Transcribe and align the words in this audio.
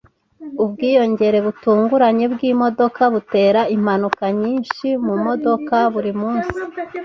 Ubwiyongere 0.63 1.37
butunguranye 1.45 2.25
bwimodoka 2.33 3.01
butera 3.13 3.61
impanuka 3.75 4.23
nyinshi 4.41 4.87
mumodoka 5.05 5.77
burimunsi. 5.93 6.55